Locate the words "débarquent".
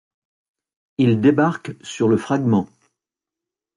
1.21-1.77